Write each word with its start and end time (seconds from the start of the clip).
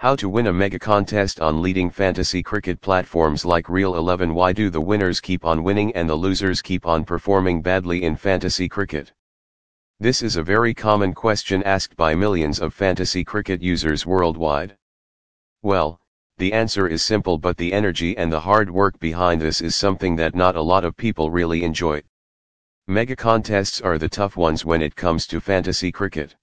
How 0.00 0.14
to 0.14 0.28
win 0.28 0.46
a 0.46 0.52
mega 0.52 0.78
contest 0.78 1.40
on 1.40 1.60
leading 1.60 1.90
fantasy 1.90 2.40
cricket 2.40 2.80
platforms 2.80 3.44
like 3.44 3.66
Real11 3.66 4.32
Why 4.32 4.52
do 4.52 4.70
the 4.70 4.80
winners 4.80 5.20
keep 5.20 5.44
on 5.44 5.64
winning 5.64 5.92
and 5.96 6.08
the 6.08 6.14
losers 6.14 6.62
keep 6.62 6.86
on 6.86 7.04
performing 7.04 7.62
badly 7.62 8.04
in 8.04 8.14
fantasy 8.14 8.68
cricket? 8.68 9.10
This 9.98 10.22
is 10.22 10.36
a 10.36 10.42
very 10.44 10.72
common 10.72 11.14
question 11.14 11.64
asked 11.64 11.96
by 11.96 12.14
millions 12.14 12.60
of 12.60 12.74
fantasy 12.74 13.24
cricket 13.24 13.60
users 13.60 14.06
worldwide. 14.06 14.76
Well, 15.62 15.98
the 16.36 16.52
answer 16.52 16.86
is 16.86 17.02
simple 17.02 17.36
but 17.36 17.56
the 17.56 17.72
energy 17.72 18.16
and 18.16 18.32
the 18.32 18.38
hard 18.38 18.70
work 18.70 19.00
behind 19.00 19.40
this 19.40 19.60
is 19.60 19.74
something 19.74 20.14
that 20.14 20.36
not 20.36 20.54
a 20.54 20.62
lot 20.62 20.84
of 20.84 20.96
people 20.96 21.32
really 21.32 21.64
enjoy. 21.64 22.04
Mega 22.86 23.16
contests 23.16 23.80
are 23.80 23.98
the 23.98 24.08
tough 24.08 24.36
ones 24.36 24.64
when 24.64 24.80
it 24.80 24.94
comes 24.94 25.26
to 25.26 25.40
fantasy 25.40 25.90
cricket. 25.90 26.36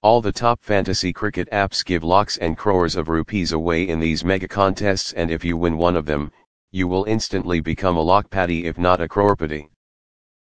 All 0.00 0.20
the 0.20 0.30
top 0.30 0.62
fantasy 0.62 1.12
cricket 1.12 1.48
apps 1.50 1.84
give 1.84 2.04
lakhs 2.04 2.36
and 2.36 2.56
crores 2.56 2.94
of 2.94 3.08
rupees 3.08 3.50
away 3.50 3.88
in 3.88 3.98
these 3.98 4.24
mega 4.24 4.46
contests 4.46 5.12
and 5.12 5.28
if 5.28 5.44
you 5.44 5.56
win 5.56 5.76
one 5.76 5.96
of 5.96 6.06
them, 6.06 6.30
you 6.70 6.86
will 6.86 7.02
instantly 7.04 7.58
become 7.58 7.96
a 7.96 8.04
lakhpati 8.04 8.64
if 8.64 8.78
not 8.78 9.00
a 9.00 9.08
crorepati. 9.08 9.68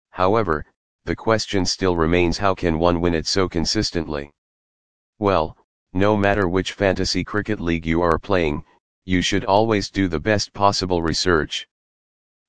However, 0.10 0.66
the 1.06 1.16
question 1.16 1.66
still 1.66 1.96
remains 1.96 2.38
how 2.38 2.54
can 2.54 2.80
one 2.80 3.00
win 3.00 3.16
it 3.16 3.28
so 3.28 3.48
consistently? 3.48 4.34
Well, 5.20 5.56
no 5.94 6.18
matter 6.18 6.50
which 6.50 6.74
fantasy 6.74 7.24
cricket 7.24 7.62
league 7.62 7.86
you 7.86 8.02
are 8.02 8.20
playing, 8.20 8.66
you 9.06 9.22
should 9.22 9.46
always 9.46 9.90
do 9.90 10.10
the 10.10 10.20
best 10.20 10.52
possible 10.52 11.02
research. 11.02 11.66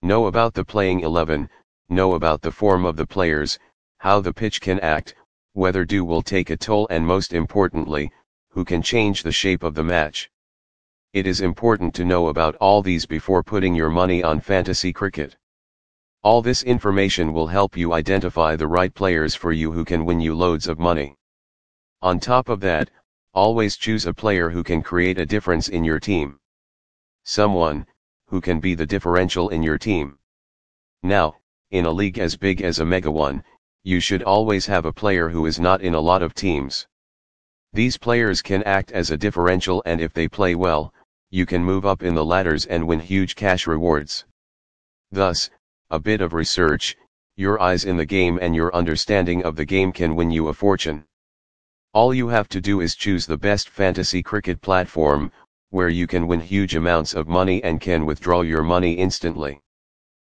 Know 0.03 0.27
about 0.27 0.55
the 0.55 0.65
playing 0.65 1.01
11, 1.01 1.49
know 1.89 2.15
about 2.15 2.43
the 2.43 2.51
form 2.51 2.85
of 2.85 2.97
the 2.97 3.07
players, 3.07 3.61
how 3.99 4.19
the 4.21 4.33
pitch 4.33 4.61
can 4.61 4.81
act, 4.81 5.15
whether 5.57 5.87
dew 5.87 6.05
will 6.05 6.21
take 6.21 6.51
a 6.51 6.57
toll 6.57 6.87
and 6.91 7.07
most 7.07 7.33
importantly, 7.33 8.13
who 8.51 8.63
can 8.63 8.83
change 8.83 9.23
the 9.23 9.33
shape 9.33 9.63
of 9.63 9.75
the 9.75 9.83
match. 9.83 10.31
It 11.15 11.27
is 11.27 11.41
important 11.41 11.95
to 11.95 12.05
know 12.05 12.29
about 12.29 12.57
all 12.57 12.83
these 12.83 13.07
before 13.07 13.43
putting 13.43 13.75
your 13.75 13.89
money 13.89 14.23
on 14.23 14.39
fantasy 14.39 14.93
cricket. 14.93 15.35
All 16.23 16.43
this 16.43 16.63
information 16.63 17.33
will 17.33 17.47
help 17.47 17.75
you 17.75 17.95
identify 17.95 18.55
the 18.55 18.67
right 18.67 18.93
players 18.93 19.35
for 19.35 19.51
you 19.51 19.73
who 19.73 19.83
can 19.83 20.05
win 20.05 20.21
you 20.21 20.35
loads 20.35 20.69
of 20.69 20.79
money. 20.79 21.17
On 22.03 22.21
top 22.21 22.51
of 22.51 22.61
that, 22.61 22.91
always 23.33 23.79
choose 23.79 24.05
a 24.05 24.13
player 24.13 24.51
who 24.51 24.63
can 24.63 24.83
create 24.83 25.19
a 25.19 25.25
difference 25.25 25.71
in 25.71 25.85
your 25.85 25.99
team. 25.99 26.39
Someone, 27.25 27.87
who 28.27 28.43
can 28.43 28.61
be 28.61 28.75
the 28.75 28.87
differential 28.87 29.49
in 29.49 29.63
your 29.63 29.79
team. 29.79 30.19
Now, 31.03 31.37
in 31.71 31.87
a 31.87 31.91
league 31.91 32.19
as 32.19 32.37
big 32.37 32.61
as 32.61 32.79
a 32.79 32.85
Mega 32.85 33.11
One, 33.11 33.43
you 33.87 34.01
should 34.01 34.25
always 34.25 34.67
have 34.67 34.85
a 34.85 34.93
player 34.93 35.29
who 35.29 35.47
is 35.47 35.61
not 35.61 35.81
in 35.81 35.95
a 35.95 36.01
lot 36.01 36.21
of 36.21 36.35
teams. 36.35 36.89
These 37.73 37.97
players 37.97 38.43
can 38.43 38.65
act 38.65 38.91
as 38.91 39.13
a 39.13 39.17
differential 39.17 39.81
and 39.87 40.01
if 40.01 40.13
they 40.13 40.27
play 40.27 40.57
well, 40.57 40.93
you 41.31 41.47
can 41.47 41.63
move 41.63 41.87
up 41.87 42.03
in 42.03 42.17
the 42.17 42.25
ladders 42.25 42.67
and 42.67 42.85
win 42.85 42.99
huge 42.99 43.37
cash 43.37 43.65
rewards. 43.69 44.25
Thus, 45.13 45.51
a 45.89 46.01
bit 46.01 46.21
of 46.21 46.33
research, 46.33 46.97
your 47.37 47.63
eyes 47.63 47.85
in 47.85 47.97
the 47.97 48.05
game 48.05 48.41
and 48.43 48.57
your 48.57 48.75
understanding 48.75 49.45
of 49.45 49.55
the 49.55 49.65
game 49.65 49.93
can 49.93 50.17
win 50.17 50.33
you 50.33 50.49
a 50.49 50.53
fortune. 50.53 51.05
All 51.93 52.13
you 52.13 52.27
have 52.27 52.49
to 52.49 52.61
do 52.61 52.81
is 52.81 52.97
choose 52.97 53.25
the 53.25 53.39
best 53.39 53.69
fantasy 53.69 54.21
cricket 54.21 54.61
platform, 54.61 55.31
where 55.71 55.91
you 55.91 56.09
can 56.09 56.27
win 56.27 56.41
huge 56.41 56.75
amounts 56.75 57.15
of 57.15 57.29
money 57.29 57.63
and 57.63 57.81
can 57.81 58.05
withdraw 58.05 58.41
your 58.41 58.65
money 58.65 58.95
instantly. 58.95 59.61